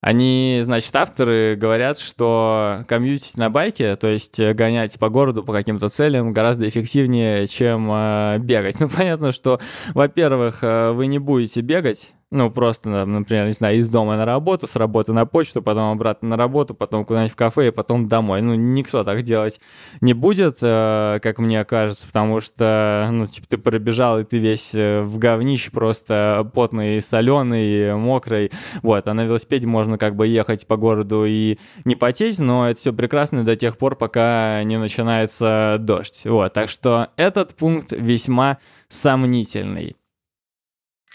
Они, 0.00 0.60
значит, 0.62 0.94
авторы 0.96 1.56
говорят, 1.56 1.98
что 1.98 2.84
комьюнити 2.88 3.38
на 3.38 3.50
байке, 3.50 3.96
то 3.96 4.06
есть 4.06 4.40
гонять 4.40 4.98
по 4.98 5.10
городу 5.10 5.44
по 5.44 5.52
каким-то 5.52 5.90
целям, 5.90 6.32
гораздо 6.32 6.68
эффективнее, 6.68 7.46
чем 7.46 7.90
э, 7.92 8.38
бегать. 8.38 8.80
Ну, 8.80 8.88
понятно, 8.88 9.30
что, 9.30 9.60
во-первых, 9.92 10.60
э, 10.62 10.92
вы 10.92 11.06
не 11.06 11.18
будете 11.18 11.60
бегать, 11.60 12.14
ну, 12.32 12.48
просто, 12.50 13.04
например, 13.06 13.46
не 13.46 13.50
знаю, 13.50 13.78
из 13.78 13.90
дома 13.90 14.16
на 14.16 14.24
работу, 14.24 14.68
с 14.68 14.76
работы 14.76 15.12
на 15.12 15.26
почту, 15.26 15.62
потом 15.62 15.90
обратно 15.90 16.28
на 16.28 16.36
работу, 16.36 16.74
потом 16.74 17.04
куда-нибудь 17.04 17.32
в 17.32 17.36
кафе 17.36 17.68
и 17.68 17.70
потом 17.72 18.06
домой. 18.06 18.40
Ну, 18.40 18.54
никто 18.54 19.02
так 19.02 19.22
делать 19.22 19.60
не 20.00 20.14
будет, 20.14 20.58
э, 20.60 21.18
как 21.22 21.38
мне 21.38 21.64
кажется, 21.64 22.06
потому 22.06 22.40
что, 22.40 23.08
ну, 23.10 23.26
типа, 23.26 23.48
ты 23.48 23.58
пробежал, 23.58 24.20
и 24.20 24.24
ты 24.24 24.38
весь 24.38 24.70
э, 24.74 25.02
в 25.02 25.18
говнище 25.18 25.72
просто 25.72 26.48
потный, 26.54 27.02
соленый, 27.02 27.96
мокрый. 27.96 28.52
Вот, 28.82 29.08
а 29.08 29.14
на 29.14 29.24
велосипеде 29.24 29.66
можно 29.66 29.98
как 29.98 30.14
бы 30.14 30.28
ехать 30.28 30.66
по 30.68 30.76
городу 30.76 31.24
и 31.26 31.58
не 31.84 31.96
потеть, 31.96 32.38
но 32.38 32.70
это 32.70 32.78
все 32.78 32.92
прекрасно 32.92 33.44
до 33.44 33.56
тех 33.56 33.76
пор, 33.76 33.96
пока 33.96 34.62
не 34.62 34.78
начинается 34.78 35.78
дождь. 35.80 36.22
Вот, 36.26 36.52
так 36.52 36.68
что 36.68 37.08
этот 37.16 37.56
пункт 37.56 37.90
весьма 37.90 38.58
сомнительный. 38.88 39.96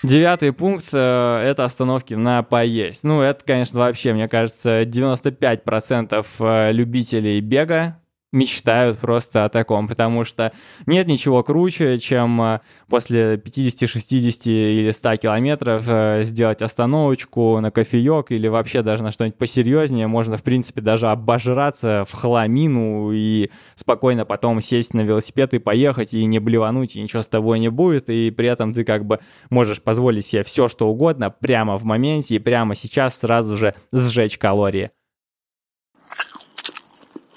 Девятый 0.04 0.52
пункт 0.52 0.90
э, 0.92 0.98
это 0.98 1.64
остановки 1.64 2.14
на 2.16 2.44
поесть. 2.44 3.04
Ну, 3.04 3.22
это, 3.22 3.44
конечно, 3.46 3.80
вообще, 3.80 4.14
мне 4.14 4.28
кажется, 4.28 4.82
95% 4.84 6.26
э, 6.40 6.72
любителей 6.74 7.40
бега 7.40 8.02
мечтают 8.36 9.00
просто 9.00 9.46
о 9.46 9.50
таком, 9.50 9.88
потому 9.88 10.24
что 10.26 10.52
нет 10.86 11.08
ничего 11.08 11.42
круче, 11.42 11.98
чем 11.98 12.42
э, 12.42 12.60
после 12.90 13.38
50, 13.38 13.90
60 13.90 14.48
или 14.48 14.92
100 14.92 15.18
километров 15.18 15.86
э, 15.88 16.22
сделать 16.24 16.62
остановочку 16.62 17.60
на 17.62 17.72
кофеек 17.72 18.32
или 18.32 18.48
вообще 18.48 18.82
даже 18.82 19.04
на 19.04 19.12
что-нибудь 19.12 19.38
посерьезнее. 19.38 20.08
Можно, 20.08 20.38
в 20.38 20.44
принципе, 20.44 20.82
даже 20.82 21.08
обожраться 21.08 22.04
в 22.08 22.12
хламину 22.12 23.12
и 23.14 23.50
спокойно 23.76 24.26
потом 24.26 24.60
сесть 24.60 24.94
на 24.94 25.02
велосипед 25.02 25.54
и 25.54 25.60
поехать, 25.60 26.14
и 26.14 26.26
не 26.26 26.40
блевануть, 26.40 26.98
и 26.98 27.02
ничего 27.02 27.22
с 27.22 27.28
тобой 27.28 27.60
не 27.60 27.70
будет, 27.70 28.10
и 28.10 28.32
при 28.32 28.50
этом 28.50 28.74
ты 28.74 28.84
как 28.84 29.06
бы 29.06 29.20
можешь 29.50 29.82
позволить 29.82 30.26
себе 30.26 30.44
все, 30.44 30.68
что 30.68 30.90
угодно 30.90 31.30
прямо 31.30 31.78
в 31.78 31.86
моменте 31.86 32.36
и 32.36 32.40
прямо 32.40 32.76
сейчас 32.76 33.18
сразу 33.18 33.56
же 33.56 33.74
сжечь 33.94 34.38
калории. 34.38 34.92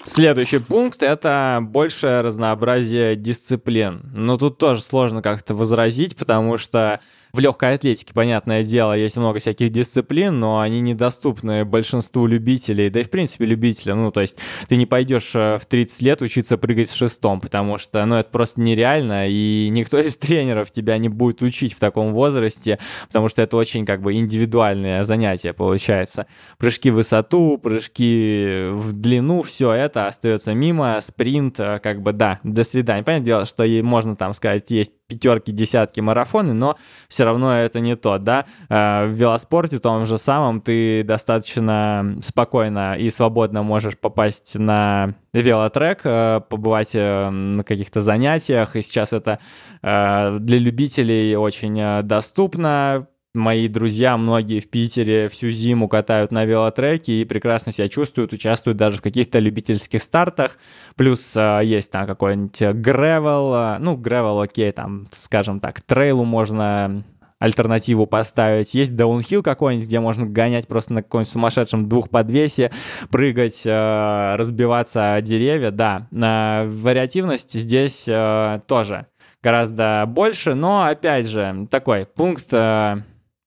Следующий 0.09 0.57
пункт— 0.57 1.03
это 1.03 1.59
большее 1.61 2.21
разнообразие 2.21 3.15
дисциплин. 3.15 4.01
Но 4.15 4.37
тут 4.37 4.57
тоже 4.57 4.81
сложно 4.81 5.21
как-то 5.21 5.53
возразить, 5.53 6.15
потому 6.15 6.57
что 6.57 6.99
в 7.31 7.39
легкой 7.39 7.75
атлетике, 7.75 8.13
понятное 8.13 8.63
дело, 8.63 8.93
есть 8.93 9.17
много 9.17 9.39
всяких 9.39 9.69
дисциплин, 9.69 10.39
но 10.39 10.59
они 10.59 10.81
недоступны 10.81 11.65
большинству 11.65 12.25
любителей, 12.25 12.89
да 12.89 13.01
и 13.01 13.03
в 13.03 13.09
принципе 13.09 13.45
любителям. 13.45 14.03
Ну, 14.03 14.11
то 14.11 14.21
есть 14.21 14.39
ты 14.67 14.75
не 14.77 14.85
пойдешь 14.85 15.35
э, 15.35 15.57
в 15.57 15.65
30 15.65 16.01
лет 16.01 16.21
учиться 16.21 16.57
прыгать 16.57 16.89
с 16.89 16.93
шестом, 16.93 17.39
потому 17.39 17.77
что, 17.77 18.03
ну, 18.05 18.15
это 18.15 18.29
просто 18.29 18.61
нереально, 18.61 19.27
и 19.27 19.69
никто 19.69 19.99
из 19.99 20.17
тренеров 20.17 20.71
тебя 20.71 20.97
не 20.97 21.09
будет 21.09 21.41
учить 21.41 21.73
в 21.73 21.79
таком 21.79 22.13
возрасте, 22.13 22.79
потому 23.07 23.27
что 23.27 23.41
это 23.41 23.57
очень 23.57 23.85
как 23.85 24.01
бы 24.01 24.15
индивидуальное 24.15 25.03
занятие 25.03 25.53
получается. 25.53 26.25
Прыжки 26.57 26.89
в 26.89 26.95
высоту, 26.95 27.57
прыжки 27.57 28.65
в 28.71 28.93
длину, 28.93 29.41
все 29.41 29.71
это 29.71 30.07
остается 30.07 30.53
мимо, 30.53 30.99
спринт, 31.01 31.59
э, 31.59 31.79
как 31.79 32.01
бы 32.01 32.13
да, 32.13 32.39
до 32.43 32.63
свидания. 32.63 33.03
Понятное 33.03 33.25
дело, 33.25 33.45
что 33.45 33.65
можно 33.83 34.15
там 34.15 34.33
сказать, 34.33 34.71
есть 34.71 34.91
пятерки, 35.09 35.51
десятки 35.51 35.99
марафоны, 35.99 36.53
но 36.53 36.77
все 37.09 37.25
равно 37.25 37.57
это 37.57 37.79
не 37.81 37.95
то, 37.95 38.17
да. 38.19 38.45
Э, 38.69 39.07
в 39.07 39.11
велоспорте 39.11 39.79
том 39.79 40.05
же 40.05 40.17
самом 40.17 40.61
ты 40.61 41.03
достаточно 41.03 42.17
спокойно 42.21 42.95
и 42.97 43.09
свободно 43.09 43.63
можешь 43.63 43.97
попасть 43.97 44.55
на 44.55 45.15
велотрек, 45.33 46.01
э, 46.03 46.41
побывать 46.47 46.91
э, 46.93 47.29
на 47.29 47.63
каких-то 47.63 48.01
занятиях, 48.01 48.75
и 48.75 48.81
сейчас 48.81 49.11
это 49.11 49.39
для 49.81 50.59
любителей 50.59 51.35
очень 51.35 52.03
доступно, 52.03 53.07
мои 53.33 53.67
друзья, 53.67 54.17
многие 54.17 54.59
в 54.59 54.69
Питере 54.69 55.27
всю 55.27 55.51
зиму 55.51 55.87
катают 55.87 56.31
на 56.31 56.45
велотреке 56.45 57.21
и 57.21 57.25
прекрасно 57.25 57.71
себя 57.71 57.87
чувствуют, 57.87 58.33
участвуют 58.33 58.77
даже 58.77 58.97
в 58.97 59.01
каких-то 59.01 59.39
любительских 59.39 60.01
стартах. 60.01 60.57
Плюс 60.95 61.35
э, 61.35 61.61
есть 61.63 61.91
там 61.91 62.07
какой-нибудь 62.07 62.59
гревел, 62.59 63.53
э, 63.53 63.77
ну, 63.79 63.95
гревел, 63.95 64.39
окей, 64.39 64.71
там, 64.71 65.05
скажем 65.11 65.59
так, 65.59 65.81
трейлу 65.81 66.23
можно 66.23 67.03
альтернативу 67.37 68.05
поставить. 68.05 68.73
Есть 68.73 68.95
даунхилл 68.95 69.43
какой-нибудь, 69.43 69.87
где 69.87 69.99
можно 69.99 70.25
гонять 70.25 70.67
просто 70.67 70.93
на 70.93 71.03
каком-нибудь 71.03 71.31
сумасшедшем 71.31 71.87
двухподвесе, 71.87 72.71
прыгать, 73.11 73.61
э, 73.63 74.35
разбиваться 74.37 75.13
о 75.13 75.21
деревья. 75.21 75.71
Да, 75.71 76.07
э, 76.11 76.67
вариативность 76.67 77.53
здесь 77.53 78.05
э, 78.07 78.61
тоже 78.67 79.05
гораздо 79.41 80.05
больше, 80.07 80.55
но, 80.55 80.83
опять 80.83 81.27
же, 81.27 81.67
такой 81.69 82.05
пункт 82.05 82.47
э, 82.51 82.97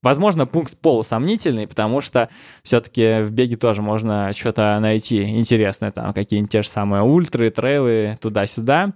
Возможно, 0.02 0.47
пункт 0.47 0.76
полусомнительный, 0.78 1.68
потому 1.68 2.00
что 2.00 2.28
все-таки 2.64 3.23
в 3.23 3.30
беге 3.30 3.56
тоже 3.56 3.82
можно 3.82 4.32
что-то 4.32 4.78
найти 4.80 5.23
интересное, 5.38 5.92
там 5.92 6.12
какие-нибудь 6.12 6.50
те 6.50 6.62
же 6.62 6.68
самые 6.68 7.02
ультры, 7.02 7.50
трейлы, 7.50 8.18
туда-сюда. 8.21 8.94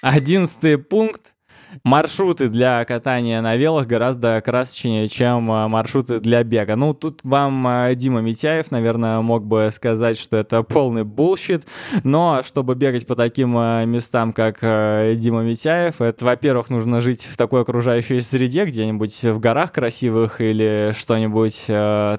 Одиннадцатый 0.00 0.78
пункт 0.78 1.34
маршруты 1.82 2.48
для 2.48 2.84
катания 2.84 3.40
на 3.40 3.56
велах 3.56 3.86
гораздо 3.86 4.40
красочнее, 4.40 5.08
чем 5.08 5.50
а, 5.50 5.68
маршруты 5.68 6.20
для 6.20 6.42
бега. 6.44 6.76
Ну, 6.76 6.94
тут 6.94 7.20
вам 7.24 7.66
а, 7.66 7.94
Дима 7.94 8.20
Митяев, 8.20 8.70
наверное, 8.70 9.20
мог 9.20 9.44
бы 9.44 9.70
сказать, 9.72 10.18
что 10.18 10.36
это 10.36 10.62
полный 10.62 11.04
bullshit, 11.04 11.66
но 12.02 12.42
чтобы 12.44 12.74
бегать 12.74 13.06
по 13.06 13.16
таким 13.16 13.54
а, 13.56 13.84
местам, 13.84 14.32
как 14.32 14.60
Дима 14.60 15.42
Митяев, 15.42 16.00
это, 16.00 16.24
во-первых, 16.24 16.70
нужно 16.70 17.00
жить 17.00 17.24
в 17.24 17.36
такой 17.36 17.62
окружающей 17.62 18.20
среде, 18.20 18.64
где-нибудь 18.64 19.22
в 19.24 19.40
горах 19.40 19.72
красивых 19.72 20.40
или 20.40 20.92
что-нибудь 20.96 21.66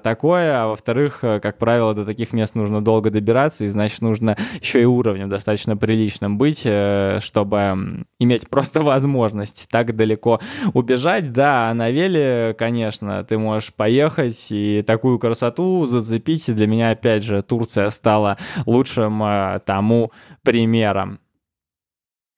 такое, 0.02 0.62
а 0.62 0.68
во-вторых, 0.68 1.20
как 1.20 1.58
правило, 1.58 1.94
до 1.94 2.04
таких 2.04 2.32
мест 2.32 2.54
нужно 2.54 2.82
долго 2.82 3.10
добираться, 3.10 3.64
и 3.64 3.68
значит, 3.68 4.00
нужно 4.02 4.36
еще 4.60 4.82
и 4.82 4.84
уровнем 4.84 5.28
достаточно 5.28 5.76
приличным 5.76 6.38
быть, 6.38 6.62
э, 6.64 7.18
чтобы 7.20 8.04
иметь 8.18 8.48
просто 8.48 8.80
возможность 8.82 9.45
возможность 9.46 9.68
так 9.70 9.94
далеко 9.96 10.40
убежать. 10.74 11.32
Да, 11.32 11.72
на 11.74 11.90
веле, 11.90 12.54
конечно, 12.58 13.24
ты 13.24 13.38
можешь 13.38 13.72
поехать 13.72 14.46
и 14.50 14.82
такую 14.82 15.18
красоту 15.18 15.86
зацепить. 15.86 16.54
Для 16.54 16.66
меня, 16.66 16.90
опять 16.90 17.22
же, 17.24 17.42
Турция 17.42 17.90
стала 17.90 18.36
лучшим 18.66 19.22
э, 19.22 19.60
тому 19.64 20.12
примером. 20.42 21.20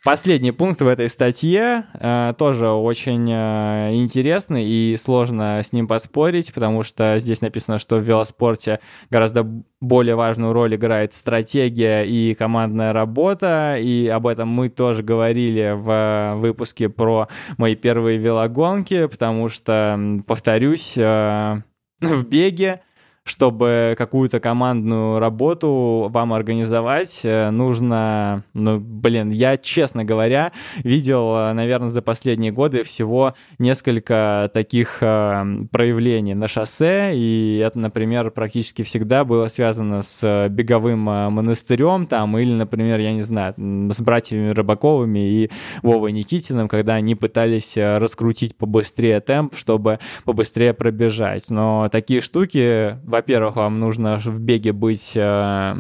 Последний 0.09 0.53
пункт 0.53 0.81
в 0.81 0.87
этой 0.89 1.11
статье 1.11 1.85
э, 1.93 2.33
тоже 2.39 2.71
очень 2.71 3.31
э, 3.31 3.91
интересный 3.93 4.65
и 4.65 4.97
сложно 4.97 5.63
с 5.63 5.75
ним 5.75 5.87
поспорить, 5.87 6.55
потому 6.55 6.83
что 6.83 7.19
здесь 7.19 7.43
написано, 7.43 7.79
что 7.79 7.99
в 7.99 8.05
велоспорте 8.05 8.81
гораздо 9.11 9.47
более 9.83 10.15
важную 10.15 10.55
роль 10.55 10.77
играет 10.77 11.13
стратегия 11.13 12.05
и 12.05 12.33
командная 12.33 12.95
работа, 12.95 13.77
и 13.79 14.07
об 14.07 14.27
этом 14.27 14.49
мы 14.49 14.71
тоже 14.71 15.03
говорили 15.03 15.75
в 15.77 16.37
выпуске 16.37 16.89
про 16.89 17.29
мои 17.59 17.75
первые 17.75 18.17
велогонки, 18.17 19.09
потому 19.09 19.51
что, 19.51 20.23
повторюсь, 20.27 20.95
э, 20.97 21.57
в 22.01 22.25
беге 22.25 22.81
чтобы 23.29 23.95
какую-то 23.99 24.41
командную 24.41 25.19
работу 25.19 26.09
вам 26.11 26.33
организовать, 26.33 27.21
э, 27.25 27.51
нужно, 27.51 28.43
ну, 28.55 28.81
блин, 28.81 29.31
я, 29.31 29.57
честно 29.59 30.05
говоря, 30.05 30.53
видел, 30.79 31.35
э, 31.37 31.53
наверное, 31.53 31.91
за 31.91 32.01
последние 32.01 32.53
годы 32.53 32.83
всего 32.85 33.35
несколько 33.59 34.51
таких 34.55 34.99
э, 35.03 35.45
проявлений 35.71 36.35
на 36.35 36.49
шоссе, 36.49 37.13
и 37.15 37.59
это, 37.59 37.79
например, 37.79 38.31
практически 38.31 38.83
всегда 38.83 39.25
было 39.25 39.49
связано 39.49 40.03
с 40.03 40.49
беговым 40.49 41.01
монастырем, 41.01 42.07
там, 42.07 42.39
или, 42.39 42.53
например, 42.53 42.99
я 42.99 43.13
не 43.13 43.23
знаю, 43.23 43.55
с 43.57 44.01
братьями 44.01 44.51
Рыбаковыми 44.51 45.19
и 45.19 45.51
Вовой 45.83 46.13
Никитиным, 46.13 46.69
когда 46.69 46.95
они 46.95 47.15
пытались 47.15 47.77
раскрутить 47.77 48.57
побыстрее 48.57 49.21
темп, 49.21 49.55
чтобы 49.55 49.99
побыстрее 50.25 50.73
пробежать. 50.73 51.51
Но 51.51 51.89
такие 51.91 52.21
штуки, 52.21 52.97
во-первых, 53.19 53.57
вам 53.57 53.81
нужно 53.81 54.19
в 54.19 54.41
беге 54.41 54.73
быть 54.73 55.13
э, 55.17 55.75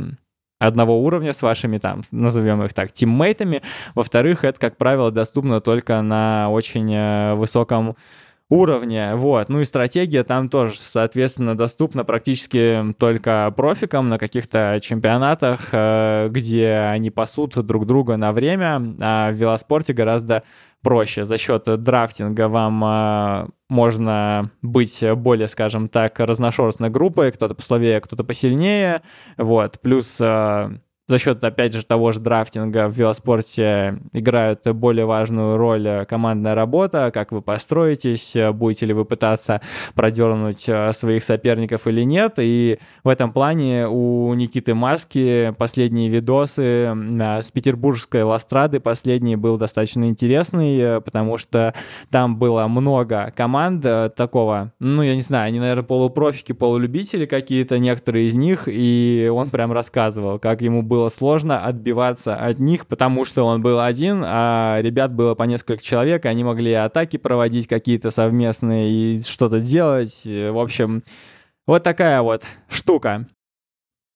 одного 0.58 1.00
уровня 1.00 1.32
с 1.32 1.40
вашими 1.40 1.78
там, 1.78 2.02
назовем 2.10 2.64
их 2.64 2.74
так, 2.74 2.92
тиммейтами. 2.92 3.62
Во-вторых, 3.94 4.44
это, 4.44 4.58
как 4.58 4.76
правило, 4.76 5.12
доступно 5.12 5.60
только 5.60 6.02
на 6.02 6.50
очень 6.50 6.92
э, 6.92 7.34
высоком 7.34 7.96
уровне, 8.50 9.14
вот. 9.14 9.50
Ну 9.50 9.60
и 9.60 9.64
стратегия 9.64 10.24
там 10.24 10.48
тоже, 10.48 10.74
соответственно, 10.78 11.56
доступна 11.56 12.02
практически 12.04 12.94
только 12.98 13.52
профикам 13.56 14.08
на 14.08 14.18
каких-то 14.18 14.80
чемпионатах, 14.82 15.68
э, 15.70 16.28
где 16.30 16.72
они 16.90 17.10
пасут 17.10 17.56
друг 17.64 17.86
друга 17.86 18.16
на 18.16 18.32
время, 18.32 18.82
а 19.00 19.30
в 19.30 19.34
велоспорте 19.34 19.92
гораздо 19.92 20.42
проще. 20.82 21.24
За 21.24 21.38
счет 21.38 21.64
драфтинга 21.82 22.48
вам 22.48 23.52
можно 23.68 24.50
быть 24.62 25.04
более, 25.16 25.48
скажем 25.48 25.88
так, 25.88 26.18
разношерстной 26.20 26.90
группой, 26.90 27.32
кто-то 27.32 27.54
послабее, 27.54 28.00
кто-то 28.00 28.24
посильнее, 28.24 29.02
вот. 29.36 29.80
Плюс 29.80 30.16
э, 30.20 30.70
за 31.08 31.18
счет, 31.18 31.42
опять 31.42 31.72
же, 31.72 31.84
того 31.84 32.12
же 32.12 32.20
драфтинга 32.20 32.88
в 32.88 32.96
велоспорте 32.96 33.98
играет 34.12 34.60
более 34.74 35.06
важную 35.06 35.56
роль 35.56 36.06
командная 36.06 36.54
работа, 36.54 37.10
как 37.12 37.32
вы 37.32 37.42
построитесь, 37.42 38.36
будете 38.52 38.86
ли 38.86 38.92
вы 38.92 39.04
пытаться 39.04 39.60
продернуть 39.94 40.68
э, 40.68 40.92
своих 40.92 41.24
соперников 41.24 41.86
или 41.86 42.02
нет. 42.02 42.34
И 42.38 42.78
в 43.04 43.08
этом 43.08 43.32
плане 43.32 43.88
у 43.88 44.32
Никиты 44.34 44.74
Маски 44.74 45.54
последние 45.56 46.08
видосы 46.08 46.94
с 46.94 47.50
петербургской 47.50 48.22
Ластрады, 48.22 48.80
последний 48.80 49.36
был 49.36 49.56
достаточно 49.56 50.08
интересный, 50.08 50.78
э, 50.78 51.00
потому 51.00 51.38
что 51.38 51.74
там 52.10 52.36
было 52.36 52.66
много 52.68 53.32
команд 53.34 53.84
э, 53.86 54.10
такого, 54.14 54.72
ну, 54.78 55.02
я 55.02 55.14
не 55.14 55.22
знаю, 55.22 55.48
они, 55.48 55.60
наверное, 55.60 55.84
полупрофики, 55.84 56.52
полулюбители 56.52 57.24
какие-то, 57.26 57.78
некоторые 57.78 58.26
из 58.26 58.34
них, 58.34 58.64
и 58.66 59.30
он 59.32 59.50
прям 59.50 59.72
рассказывал, 59.72 60.38
как 60.38 60.60
ему 60.60 60.82
было 60.82 60.97
было 60.98 61.10
сложно 61.10 61.64
отбиваться 61.64 62.34
от 62.34 62.58
них, 62.58 62.88
потому 62.88 63.24
что 63.24 63.44
он 63.44 63.62
был 63.62 63.78
один, 63.78 64.24
а 64.26 64.80
ребят 64.82 65.14
было 65.14 65.36
по 65.36 65.44
несколько 65.44 65.80
человек, 65.80 66.26
они 66.26 66.42
могли 66.42 66.72
атаки 66.72 67.18
проводить 67.18 67.68
какие-то 67.68 68.10
совместные 68.10 68.90
и 68.90 69.22
что-то 69.22 69.60
делать. 69.60 70.22
В 70.24 70.60
общем, 70.60 71.04
вот 71.68 71.84
такая 71.84 72.20
вот 72.22 72.42
штука. 72.68 73.28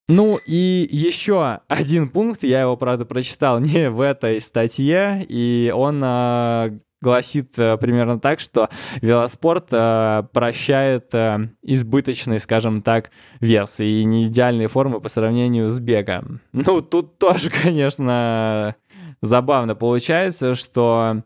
Ну 0.08 0.38
и 0.44 0.88
еще 0.90 1.60
один 1.68 2.08
пункт, 2.08 2.42
я 2.42 2.62
его, 2.62 2.76
правда, 2.76 3.04
прочитал 3.04 3.60
не 3.60 3.88
в 3.88 4.00
этой 4.00 4.40
статье, 4.40 5.24
и 5.28 5.72
он 5.72 6.02
э, 6.04 6.80
гласит 7.02 7.58
э, 7.58 7.76
примерно 7.76 8.18
так, 8.18 8.40
что 8.40 8.70
велоспорт 9.02 9.68
э, 9.72 10.22
прощает 10.32 11.12
э, 11.12 11.48
избыточный, 11.62 12.40
скажем 12.40 12.80
так, 12.80 13.10
вес 13.40 13.80
и 13.80 14.04
не 14.04 14.28
идеальные 14.28 14.68
формы 14.68 15.00
по 15.00 15.08
сравнению 15.08 15.70
с 15.70 15.78
бегом. 15.78 16.40
Ну, 16.64 16.80
тут 16.80 17.18
тоже, 17.18 17.50
конечно, 17.50 18.76
забавно 19.20 19.74
получается, 19.74 20.54
что 20.54 21.22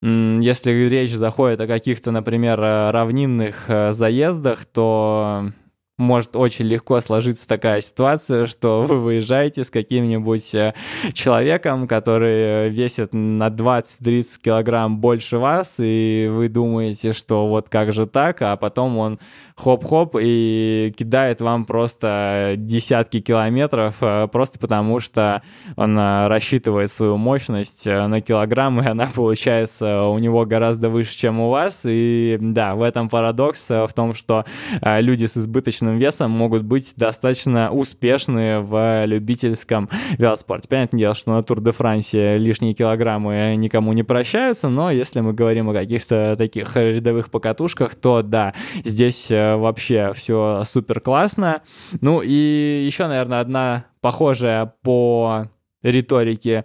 если 0.00 0.88
речь 0.88 1.12
заходит 1.12 1.60
о 1.60 1.66
каких-то, 1.66 2.10
например, 2.10 2.58
равнинных 2.58 3.66
заездах, 3.90 4.64
то 4.64 5.52
может 5.98 6.36
очень 6.36 6.66
легко 6.66 7.00
сложиться 7.00 7.46
такая 7.46 7.80
ситуация, 7.80 8.46
что 8.46 8.82
вы 8.88 9.00
выезжаете 9.00 9.64
с 9.64 9.70
каким-нибудь 9.70 10.54
э, 10.54 10.74
человеком, 11.12 11.86
который 11.86 12.68
весит 12.68 13.14
на 13.14 13.48
20-30 13.48 14.24
килограмм 14.42 14.98
больше 14.98 15.38
вас, 15.38 15.76
и 15.78 16.28
вы 16.30 16.48
думаете, 16.48 17.12
что 17.12 17.48
вот 17.48 17.68
как 17.68 17.92
же 17.92 18.06
так, 18.06 18.42
а 18.42 18.56
потом 18.56 18.98
он 18.98 19.18
хоп-хоп 19.56 20.16
и 20.20 20.92
кидает 20.96 21.40
вам 21.40 21.64
просто 21.64 22.54
десятки 22.56 23.20
километров, 23.20 23.96
э, 24.00 24.28
просто 24.28 24.58
потому 24.58 25.00
что 25.00 25.42
он 25.76 25.98
э, 25.98 26.26
рассчитывает 26.28 26.90
свою 26.90 27.16
мощность 27.16 27.86
на 27.86 28.20
килограмм, 28.20 28.80
и 28.80 28.86
она 28.86 29.08
получается 29.14 30.04
у 30.04 30.18
него 30.18 30.44
гораздо 30.46 30.88
выше, 30.88 31.16
чем 31.16 31.40
у 31.40 31.50
вас. 31.50 31.82
И 31.84 32.38
да, 32.40 32.74
в 32.74 32.82
этом 32.82 33.08
парадокс 33.08 33.68
в 33.68 33.90
том, 33.94 34.14
что 34.14 34.44
люди 34.82 35.26
с 35.26 35.36
избыточным 35.36 35.91
собственным 35.92 35.98
весом 35.98 36.30
могут 36.30 36.62
быть 36.62 36.94
достаточно 36.96 37.70
успешны 37.70 38.60
в 38.60 39.04
любительском 39.06 39.88
велоспорте. 40.18 40.68
Понятное 40.68 41.00
дело, 41.00 41.14
что 41.14 41.32
на 41.32 41.42
Тур 41.42 41.60
де 41.60 41.72
Франсе 41.72 42.38
лишние 42.38 42.74
килограммы 42.74 43.54
никому 43.56 43.92
не 43.92 44.02
прощаются, 44.02 44.68
но 44.68 44.90
если 44.90 45.20
мы 45.20 45.32
говорим 45.32 45.70
о 45.70 45.74
каких-то 45.74 46.36
таких 46.36 46.76
рядовых 46.76 47.30
покатушках, 47.30 47.94
то 47.94 48.22
да, 48.22 48.54
здесь 48.84 49.30
э, 49.30 49.56
вообще 49.56 50.12
все 50.14 50.62
супер 50.64 51.00
классно. 51.00 51.62
Ну 52.00 52.22
и 52.22 52.84
еще, 52.86 53.06
наверное, 53.06 53.40
одна 53.40 53.84
похожая 54.00 54.74
по 54.82 55.46
риторике 55.82 56.64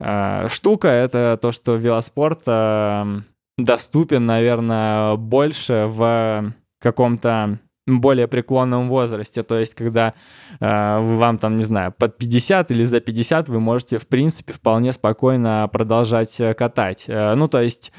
э, 0.00 0.48
штука, 0.48 0.88
это 0.88 1.38
то, 1.40 1.52
что 1.52 1.76
велоспорт 1.76 2.42
э, 2.46 3.20
доступен, 3.58 4.26
наверное, 4.26 5.16
больше 5.16 5.86
в 5.88 6.52
каком-то 6.80 7.58
более 7.86 8.26
преклонном 8.28 8.88
возрасте, 8.88 9.42
то 9.42 9.58
есть 9.58 9.74
когда 9.74 10.14
э, 10.60 10.98
вам 11.00 11.38
там, 11.38 11.56
не 11.56 11.64
знаю, 11.64 11.94
под 11.96 12.18
50 12.18 12.70
или 12.72 12.84
за 12.84 13.00
50 13.00 13.48
вы 13.48 13.60
можете, 13.60 13.98
в 13.98 14.06
принципе, 14.08 14.52
вполне 14.52 14.92
спокойно 14.92 15.68
продолжать 15.72 16.40
э, 16.40 16.54
катать. 16.54 17.04
Э, 17.08 17.34
ну, 17.34 17.48
то 17.48 17.60
есть 17.60 17.92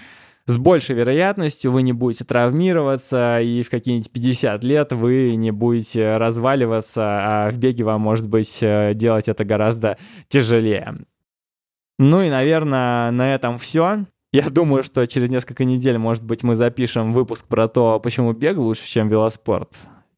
с 0.45 0.57
большей 0.57 0.95
вероятностью 0.95 1.71
вы 1.71 1.81
не 1.81 1.93
будете 1.93 2.23
травмироваться, 2.23 3.39
и 3.41 3.61
в 3.63 3.69
какие-нибудь 3.69 4.11
50 4.11 4.63
лет 4.63 4.91
вы 4.93 5.35
не 5.35 5.51
будете 5.51 6.17
разваливаться, 6.17 7.01
а 7.03 7.51
в 7.51 7.57
беге 7.57 7.83
вам, 7.83 8.01
может 8.01 8.27
быть, 8.27 8.59
э, 8.61 8.93
делать 8.93 9.29
это 9.29 9.45
гораздо 9.45 9.97
тяжелее. 10.27 10.95
Ну 11.99 12.21
и, 12.21 12.29
наверное, 12.29 13.11
на 13.11 13.33
этом 13.33 13.57
все. 13.57 14.05
Я 14.33 14.49
думаю, 14.49 14.83
что 14.83 15.07
через 15.07 15.29
несколько 15.29 15.63
недель, 15.63 15.97
может 15.97 16.23
быть, 16.23 16.43
мы 16.43 16.55
запишем 16.55 17.13
выпуск 17.13 17.45
про 17.47 17.67
то, 17.67 17.99
почему 17.99 18.33
бег 18.33 18.57
лучше, 18.57 18.85
чем 18.85 19.07
велоспорт. 19.07 19.69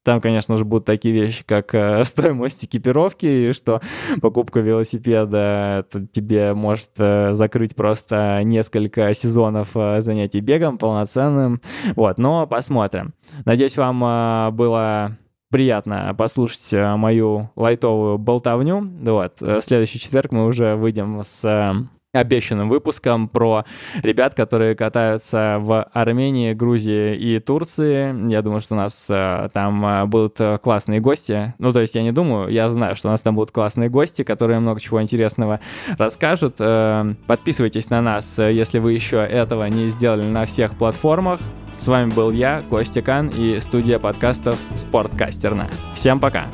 Там, 0.04 0.22
конечно 0.22 0.58
же, 0.58 0.66
будут 0.66 0.86
такие 0.86 1.14
вещи, 1.14 1.44
как 1.46 1.76
э, 1.76 2.04
стоимость 2.06 2.66
экипировки, 2.66 3.26
и 3.26 3.52
что 3.52 3.82
покупка 4.22 4.62
велосипеда 4.62 5.86
это 5.86 6.08
тебе 6.08 6.56
может 6.56 6.90
э, 6.98 7.34
закрыть 7.34 7.76
просто 7.76 8.42
несколько 8.44 9.14
сезонов 9.14 9.76
э, 9.76 10.02
занятий 10.02 10.40
бегом 10.40 10.80
полноценным. 10.80 11.62
Вот, 11.96 12.18
но 12.18 12.48
посмотрим. 12.48 13.14
Надеюсь, 13.46 13.78
вам 13.78 14.56
было 14.56 15.18
приятно 15.52 16.16
послушать 16.18 16.72
мою 16.74 17.52
лайтовую 17.56 18.18
болтовню. 18.18 18.90
Вот, 19.02 19.38
следующий 19.62 20.00
четверг 20.00 20.32
мы 20.32 20.46
уже 20.46 20.76
выйдем 20.76 21.22
с 21.24 21.88
обещанным 22.14 22.70
выпуском 22.70 23.28
про 23.28 23.66
ребят, 24.02 24.34
которые 24.34 24.76
катаются 24.76 25.58
в 25.60 25.84
Армении, 25.94 26.54
Грузии 26.54 27.16
и 27.16 27.40
Турции. 27.40 28.30
Я 28.32 28.42
думаю, 28.42 28.62
что 28.62 28.76
у 28.76 28.78
нас 28.78 29.08
э, 29.10 29.50
там 29.54 29.86
э, 29.86 30.06
будут 30.06 30.40
э, 30.42 30.58
классные 30.58 31.00
гости. 31.02 31.54
Ну, 31.60 31.72
то 31.72 31.82
есть 31.82 31.96
я 31.96 32.02
не 32.02 32.12
думаю, 32.12 32.50
я 32.50 32.70
знаю, 32.70 32.96
что 32.96 33.10
у 33.10 33.12
нас 33.12 33.22
там 33.22 33.36
будут 33.36 33.52
классные 33.52 33.90
гости, 33.90 34.24
которые 34.24 34.60
много 34.60 34.80
чего 34.80 35.02
интересного 35.02 35.60
расскажут. 35.98 36.58
Подписывайтесь 37.28 37.90
на 37.90 38.02
нас, 38.02 38.38
если 38.40 38.80
вы 38.80 38.94
еще 38.94 39.18
этого 39.18 39.66
не 39.66 39.88
сделали 39.90 40.26
на 40.26 40.46
всех 40.46 40.78
платформах. 40.78 41.40
С 41.78 41.88
вами 41.88 42.10
был 42.12 42.32
я, 42.32 42.64
Костя 42.70 43.02
Кан 43.02 43.30
и 43.30 43.60
студия 43.60 44.00
подкастов 44.00 44.58
«Спорткастерна». 44.76 45.70
Всем 45.94 46.20
пока! 46.20 46.48